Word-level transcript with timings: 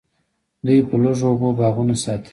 دوی 0.65 0.79
په 0.87 0.95
لږو 1.03 1.27
اوبو 1.31 1.49
باغونه 1.59 1.95
ساتي. 2.03 2.29